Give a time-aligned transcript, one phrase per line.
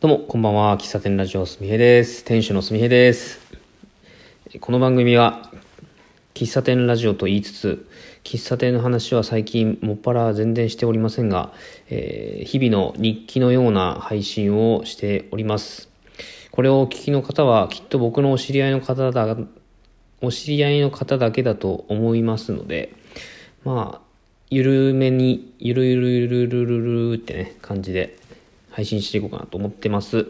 [0.00, 0.78] どうも、こんばんは。
[0.78, 2.24] 喫茶店ラジオすみへです。
[2.24, 3.38] 店主のすみへです。
[4.58, 5.52] この番組は、
[6.32, 7.86] 喫茶店ラジオと言いつつ、
[8.24, 11.52] 喫茶店の話は最近もっぱら全然しておりませんが、
[11.90, 15.90] えー日々の日記のような配信をしております。
[16.50, 19.36] これをお聞きの方は、きっと僕のお知り合いの方だ、
[20.22, 22.94] お知り合いの方だけだと思いますので、
[23.64, 24.00] まあ、
[24.48, 28.16] ゆるめに、ゆるゆるゆるゆるゆるゆるってね、感じで
[28.70, 30.26] 配信していこうかなと思ってます。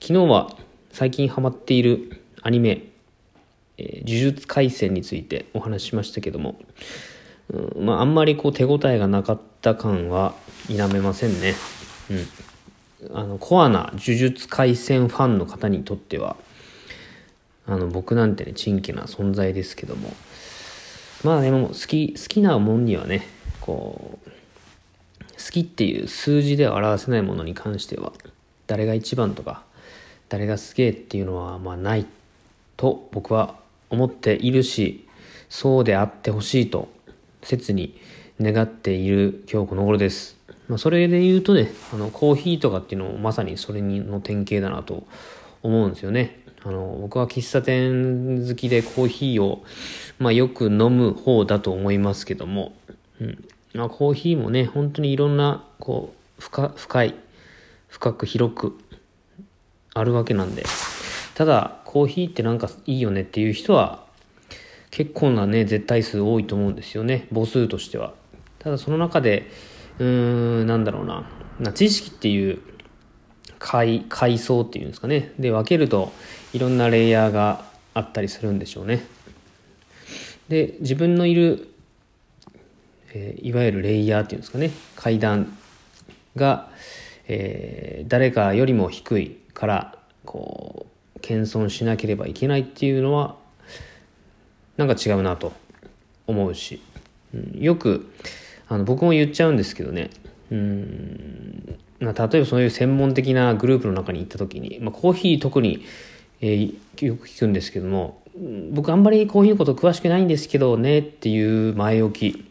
[0.00, 0.56] 昨日は
[0.90, 2.84] 最近ハマっているアニメ、
[3.78, 6.58] えー呪術廻戦についてお話ししましたけども、
[7.50, 10.34] うんまあ、あんまりこう手応えがなかった感は
[10.68, 11.54] 否めませんね。
[12.10, 12.26] うん。
[13.14, 16.36] あの、コアな呪術廻戦ファンの方にとっては、
[17.66, 20.14] あの、僕なんてね、珍奇な存在ですけども、
[21.24, 23.26] まあでも好き、好きなもんにはね、
[23.60, 24.30] こう、
[25.38, 28.12] 好きっていう数字では表せないものに関しては
[28.66, 29.62] 誰が一番とか
[30.28, 32.06] 誰がすげえっていうのはまあない
[32.76, 33.56] と僕は
[33.90, 35.06] 思っているし
[35.48, 36.88] そうであってほしいと
[37.42, 37.98] 切に
[38.40, 40.36] 願っている今日この頃です、
[40.68, 45.06] まあ、それで言うとねあのコーヒーとかっていうのもまさにそれの典型だなと
[45.62, 46.42] 思うんですよね。
[46.64, 49.64] あの僕は喫茶店好きでコーヒーを、
[50.18, 52.74] まあ、よく飲む方だと思いますけども、
[53.20, 53.44] うん。
[53.76, 57.14] まあ、コーヒーもね本当にいろんなこう深深い
[57.88, 58.78] 深く広く
[59.94, 60.64] あるわけなんで。
[61.34, 64.04] ただコーヒーってなんかいいよねっていう人は
[64.90, 67.28] 結構なね絶対数多いと思うんですよね。
[67.32, 68.14] 母数としては。
[68.58, 69.50] ただその中で
[69.98, 70.06] うー
[70.64, 71.28] んなんだろうな。
[71.60, 72.58] な知識っていう
[73.58, 75.32] 階階層っていうんですかね。
[75.38, 76.12] で分けると
[76.52, 79.04] いろんなレイヤーがあったりするんでしょうね。
[80.48, 81.68] で自分のいる、
[83.12, 84.70] えーいわゆるレイヤーっていうんですかね。
[84.96, 85.56] 階段
[86.36, 86.70] が、
[87.28, 93.36] えー誰かよりも低いからこう謙遜しなければいけないっていうのは
[94.76, 95.52] なんか違うなと
[96.26, 96.80] 思うし、
[97.34, 98.12] うんよく
[98.68, 100.10] あの僕も言っちゃうんですけどね。
[100.50, 105.84] うんま例えばそういう専門的なグループの中に行った時に、まあ、コーヒー特に、
[106.40, 108.22] えーよく聞くんですけども
[108.70, 112.45] 僕あんまりコーヒーのこと詳しくないんですけどねっていう前置き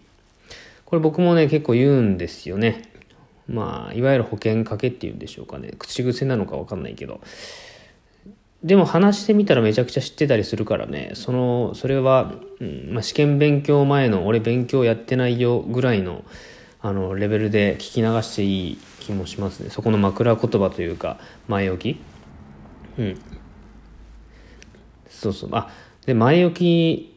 [0.85, 2.91] これ僕もね結構言うんですよね。
[3.47, 5.73] まあいわゆる保険かけっていうんでしょうかね。
[5.77, 7.21] 口癖なのか分かんないけど。
[8.63, 11.11] でも話してみたらめちゃくちゃ知ってたりするからね。
[11.13, 16.23] そのそれは、うんまあ、試験勉強前の俺勉強やってないよぐらいの
[16.81, 19.69] あのレベルで聞き流していい気もしますね。
[19.69, 21.17] そこの枕言葉というか
[21.47, 21.99] 前置き。
[22.99, 23.21] うん。
[25.09, 25.49] そうそう。
[25.53, 25.69] あ
[26.05, 26.55] で前置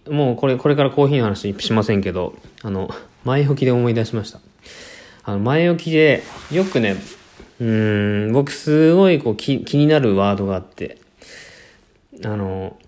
[0.05, 2.91] きもうこれこれからコーヒーの話しませんけどあの
[3.29, 4.41] 前置きで思い出しました。
[5.23, 6.97] あの前置きでよくね
[7.61, 10.99] うーん僕すごいこう気気になるワードがあって
[12.25, 12.79] あの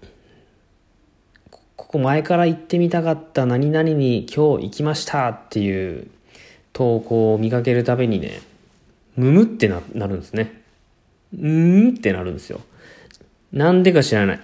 [1.77, 6.11] ここ前から行ってみたかった何々に今日行きましたっていう
[6.73, 8.41] 投稿を見かけるたびにね
[9.17, 10.63] むむってななるんですね。
[11.39, 12.61] うんってなるんですよ。
[13.53, 14.41] なんでか知らない。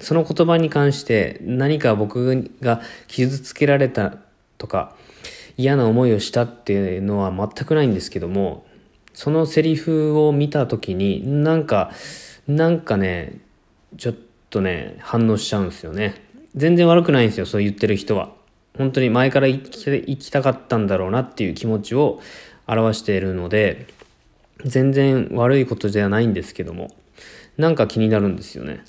[0.00, 4.16] その言葉に関して何か僕が傷つけられた
[4.58, 4.94] とか
[5.58, 8.64] 嫌な思いをしたっていうのは全くないんですけども
[9.12, 11.90] そのセリフを見た時になんか
[12.46, 13.40] なんかね
[13.96, 14.14] ちょっ
[14.48, 16.14] とね反応しちゃうんですよね。
[16.54, 18.30] 全然悪くないんですよそう言ってる人は。
[18.76, 22.20] 本当に前から行き行きたかったんだろうなっていう気持ちを
[22.68, 23.88] 表しているので
[24.64, 26.94] 全然悪いことじゃないんですけども
[27.56, 28.84] なんか気になるんですよね。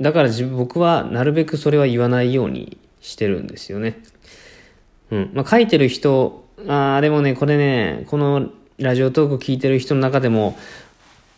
[0.00, 4.02] だから僕はなるべくそれは言わないようにしてるんですよね。
[5.10, 5.30] うん。
[5.34, 10.56] まあ、書いてる人、ああ、でもね、これね、このラジオトーク聞いてる人の中でも、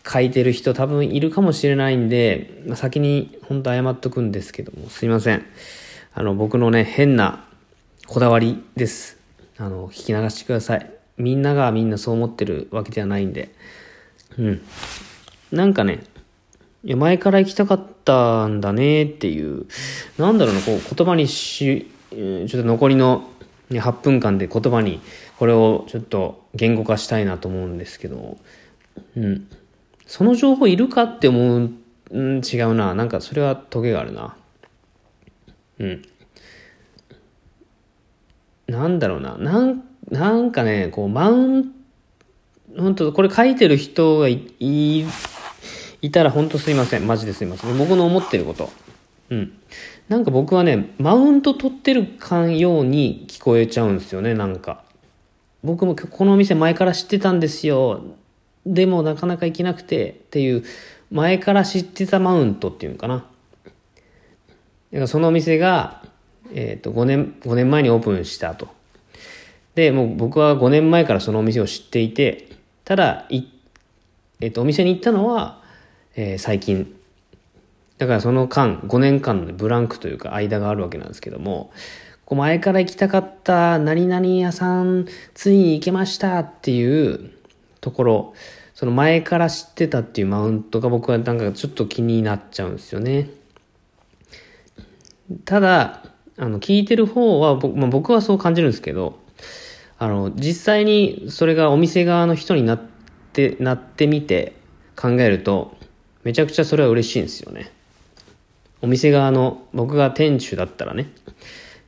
[0.08, 5.44] 書いてる人多分いるかもしれないんで、まあ、先に本当謝っとくんですけども、すいません。
[6.14, 7.44] あの、僕のね、変な
[8.06, 9.18] こだわりです。
[9.58, 10.90] あの、聞き流してください。
[11.18, 13.52] みんながみんなそう思ってるわけではないんで。
[14.38, 14.62] うん。
[15.50, 16.04] なんかね、
[16.84, 19.66] いや、前から行きたかったんだねっていう、
[20.18, 23.28] なんだろうな、こう、言葉にし、ちょっと残りの
[23.70, 25.00] 8分間で言葉に
[25.38, 28.36] これをちょっと言語化したいなと思うんですけど、
[29.16, 29.48] うん。
[30.06, 31.70] その情報いるかって思う、
[32.10, 32.94] うん、違うな。
[32.94, 34.36] なんかそれはトゲがあるな。
[35.78, 36.02] うん。
[38.68, 39.36] なんだろうな。
[39.36, 41.72] なん、なんかね、こう、マウン、
[42.76, 45.04] 本当これ書いてる人がい、い、
[46.02, 47.06] いたら本当すいません。
[47.06, 47.78] マジですいません。
[47.78, 48.70] 僕の思ってること。
[49.30, 49.52] うん。
[50.08, 54.84] なんか僕はね、マウント取ってるかんように聞こえちゃうんですよね、なんか。
[55.64, 58.04] 僕もこのお店前から知ってたんですよ。
[58.64, 60.64] でもなかなか行けなくてっていう
[61.10, 63.14] 前から知ってたマウントっていうのかな。
[63.16, 63.26] だか
[64.92, 66.02] らそのお店が、
[66.52, 68.68] えっ、ー、と5年、5年前にオープンしたと。
[69.74, 72.48] で、もう僕は5年前からそのお店を知っていて、
[72.84, 73.42] ただ、い
[74.40, 75.62] えっ、ー、と、お店に行ったのは、
[76.14, 76.94] えー、最近。
[77.98, 81.70] だからその間、5年間のブランクというか間があるわけなんですけども、
[82.26, 87.30] こう前から行きたかった何々屋さん、ついに行けましたっていう
[87.80, 88.34] ところ、
[88.74, 93.30] その前から知ってたっていうマウントが僕はなんかちょっと気になっちゃうんですよね。
[95.44, 96.04] ただ、
[96.36, 99.18] あの、聞いてる方は僕、まあ、僕はそう感じるんですけど、
[99.98, 102.80] あの、実際にそれがお店側の人になっ
[103.32, 104.54] て、なってみて
[104.94, 105.76] 考えると、
[106.24, 107.72] めちゃくちゃそれは嬉しいんですよね。
[108.82, 111.10] お店側の、僕が店主だったらね、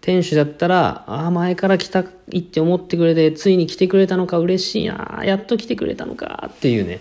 [0.00, 7.00] 店主だったら、ああ、前から来たいって思ってくれて、ついに来てくれたのか嬉しいな、やっと来てくれたのかっていうね、っ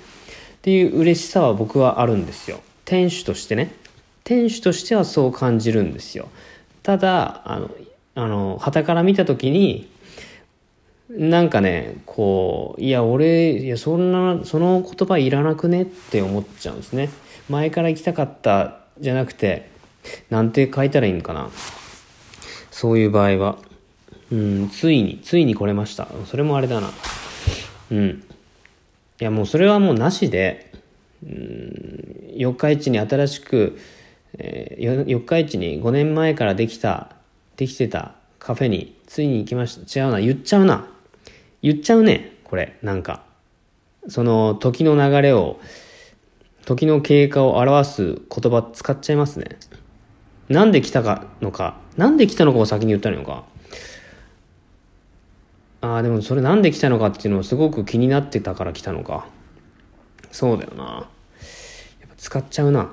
[0.61, 2.59] ていう嬉しさは僕はあるんですよ。
[2.85, 3.71] 店主としてね。
[4.23, 6.27] 店主としてはそう感じるんですよ。
[6.83, 7.71] ただ、あの、
[8.15, 9.89] あの、旗から見た時に、
[11.09, 17.09] なんかね、こう、いや、俺、いや、そんな、その言葉いらなくねって思っちゃうんですね。
[17.49, 19.76] 前から行きたかったじゃなくて、
[20.29, 21.49] なんて書いたらいいのかな。
[22.71, 23.57] そういう場合は。
[24.31, 26.07] うん、ついに、ついに来れました。
[26.25, 26.89] それもあれだな。
[27.91, 28.23] うん。
[29.19, 30.71] いや、もうそれはもうなしで、
[31.23, 33.79] うん、四日市に新しく、
[34.37, 37.15] えー、四日市に5年前からできた、
[37.55, 39.99] できてたカフェについに行きました。
[39.99, 40.87] 違うな、言っちゃうな。
[41.61, 43.23] 言っちゃうね、これ、なんか。
[44.09, 45.59] その時の流れを、
[46.65, 49.57] 時の経過を表す言葉使っちゃいますね。
[50.49, 53.43] なんで来たかのか、なんで来たのかを先に言ったのか。
[55.81, 59.27] ああ、でもそれなんで来たのかっていうのをすごく気になってたから来たのか。
[60.31, 60.83] そうだよな。
[61.99, 62.91] やっぱ使っちゃうな。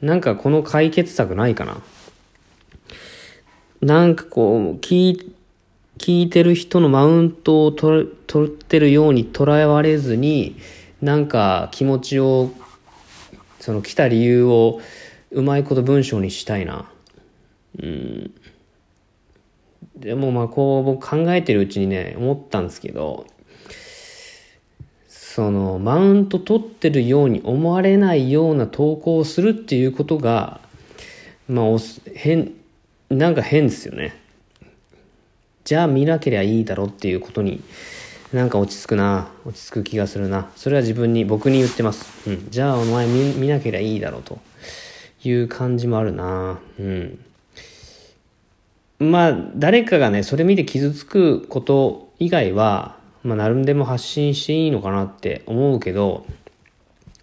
[0.00, 1.80] なんかこの解決策ないかな。
[3.80, 5.32] なんかこう、聞、
[5.98, 10.56] 聞いてる人のマウントを取取ってるように捉えわれずに、
[11.00, 12.52] なんか気持ちを、
[13.60, 14.80] その来た理由を
[15.32, 16.90] うまいこと文章にしたいな。
[17.80, 18.30] うん。
[19.96, 23.26] でもまあこう僕考えてるうちにね、思ったんですけど、
[25.08, 30.60] そのマウント取ってるように思われないような投稿をするっていうことが、
[31.48, 31.66] まあ
[32.14, 32.52] 変、
[33.08, 34.14] なんか変ですよね。
[35.64, 37.62] じゃあ見なければいいだろっていうことに
[38.32, 39.30] なんか落ち着くな。
[39.44, 40.50] 落ち着く気がするな。
[40.56, 42.28] それは自分に、僕に言ってます。
[42.28, 42.50] うん。
[42.50, 44.38] じゃあお前見なければいいだろうと。
[45.24, 46.58] いう感じもあるな。
[46.78, 47.18] うん。
[48.98, 56.24] まあ誰かがねそれ見て傷つくこと以外は、まあ、なるでも発信していいのかなって思うけど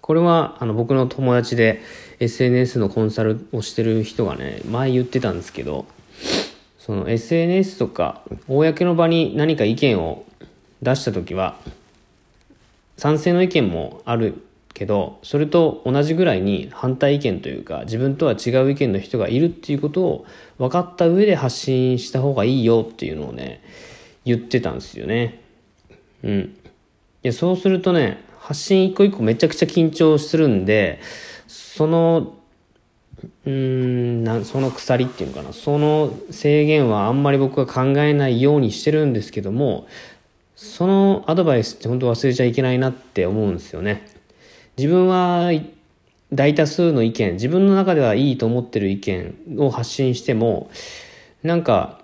[0.01, 1.81] これはあの僕の友達で
[2.19, 5.85] SNS のコンサルをしてる人がね前言ってたんですけど
[6.77, 10.25] その SNS とか公の場に何か意見を
[10.81, 11.55] 出した時は
[12.97, 14.43] 賛成の意見もある
[14.79, 20.25] けどそれと同じぐらいに反対意見というか自分とは違う意見の人がいるっていうことを
[20.57, 23.61] 分かった上で発信した方がいいよっていうのをね
[24.23, 25.41] 言ってたんですよね。
[26.23, 26.57] うん。
[27.23, 31.01] いそうするとね発信一個一個めちゃくちゃ緊張するんで
[31.49, 32.35] その
[33.45, 39.87] うんなその鎖っていうのかなその制限はあんまり僕は考えないようにしてるんですけども
[40.55, 44.18] そのアドバイスって本当忘れちゃいけないなって思うんですよね。
[44.79, 45.51] 自分は
[46.31, 50.71] 大多数の意見、自分の中ではいいと思ってる意見を発信しても、
[51.43, 51.99] なんか、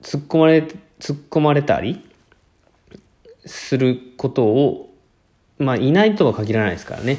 [0.00, 0.58] 突っ込まれ、
[0.98, 2.02] 突っ込まれたり
[3.44, 4.94] することを、
[5.58, 7.18] まあ、いないとは限らないですからね。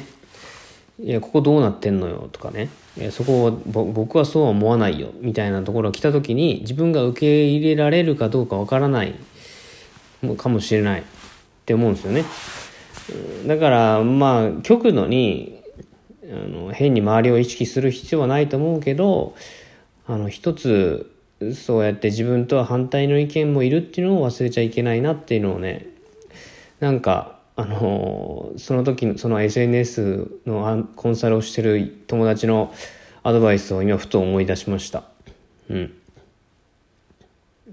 [1.00, 2.68] いや、ここどうなってんのよとかね。
[2.96, 9.14] いやそこを僕はそうは思わないよみたいなところが来た時に自分が受け入れられるかどうかわからない
[10.36, 11.04] かもしれないっ
[11.64, 12.24] て思うんですよね。
[13.46, 15.62] だからまあ極度に
[16.24, 19.34] あの変に周りを意識する必要はないと思うけど
[20.06, 21.10] あの一つ
[21.54, 25.86] そうやって自分とは反対の意見もいるっていうのを忘れちゃいけないなっていうのをね
[26.80, 32.72] なんかあのその時その SNS のコンサルをしてる友達の
[33.22, 35.02] アドバイスを今ふと思い出しました。
[35.68, 35.94] うん。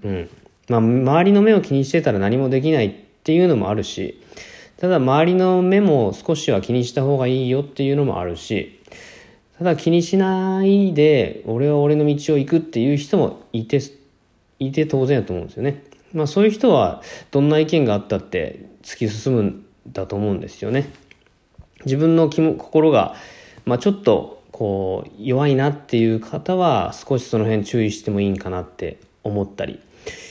[0.03, 0.29] うん。
[0.69, 4.19] まあ周りの目を気にしてたら何もできないっていうのもあるし
[4.77, 8.81] ただ周りの目も少しは気にした方がいいよっていうのもあるし、
[9.57, 13.81] ただ気にしないで、俺は俺の道を行くっていう人もいて、
[14.59, 15.83] いて当然だと思うんですよね。
[16.13, 17.01] まあそういう人は
[17.31, 20.91] どんな意見があったって突き進むんだと思うんですよね。
[21.85, 23.15] 自分の気も心が、
[23.65, 29.79] まあ、ちょっとこう弱いなっていう方は少しその辺注意してもいいんかなって思ったり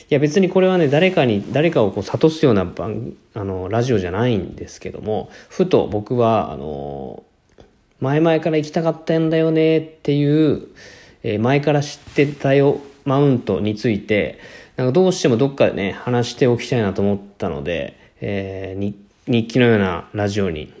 [0.09, 7.23] いや別にこれはね誰かに誰かをこう諭すような番あのラジオじゃないんですけどもふと僕はあの
[7.99, 10.67] 前々から行きたかったんだよねっていう、
[11.23, 14.39] えー、前から知ってたよマウントについて
[14.75, 18.93] なんかどうしてもどっかでね話しておきたいなと思ったので、えー、
[19.27, 20.71] 日記のようなラジオに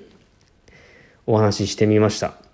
[1.25, 2.44] お話ししてみました。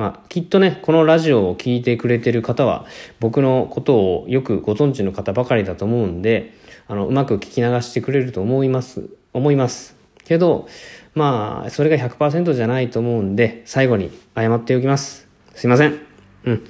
[0.00, 2.86] まあ、きっとね、このラジオを聴いてくれてる方は、
[3.20, 6.54] 僕のことをよくご存知の方ばかりだと思うんで、
[6.88, 9.94] あの、うまく聞き流してくれると思います、思います。
[10.24, 10.66] けど、
[11.14, 15.28] まあ、それが100%じゃないと思うんで、最後に謝っておきます。
[15.54, 16.00] すいません。
[16.44, 16.64] うん。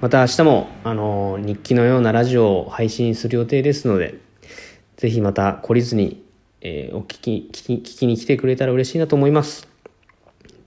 [0.00, 4.14] また明日も、あの、日記のようなラジオを配信する予定ですので、
[4.96, 6.24] ぜひまた懲りずに、
[6.60, 9.66] えー、お聞き、聞き、聞きに来てくれたら嬉しいなと思います。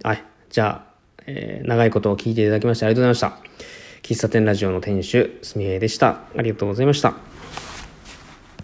[0.03, 0.25] はい。
[0.49, 0.90] じゃあ、
[1.33, 3.51] えー、長いことを聞いていただきましてありがとうございました。
[4.03, 6.21] 喫茶店ラジオの店主、すみへいでした。
[6.35, 7.30] ありがとうございました。